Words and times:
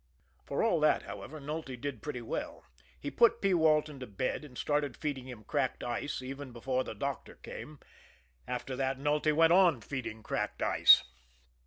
For 0.47 0.63
all 0.63 0.79
that, 0.79 1.03
however, 1.03 1.39
Nulty 1.39 1.77
did 1.77 2.01
pretty 2.01 2.23
well. 2.23 2.63
He 2.99 3.11
put 3.11 3.39
P. 3.39 3.53
Walton 3.53 3.99
to 3.99 4.07
bed, 4.07 4.43
and 4.43 4.57
started 4.57 4.97
feeding 4.97 5.27
him 5.27 5.43
cracked 5.43 5.83
ice 5.83 6.23
even 6.23 6.51
before 6.51 6.83
the 6.83 6.95
doctor 6.95 7.35
came 7.35 7.79
after 8.47 8.75
that 8.75 8.97
Nulty 8.97 9.31
went 9.31 9.53
on 9.53 9.79
feeding 9.79 10.23
cracked 10.23 10.63
ice. 10.63 11.03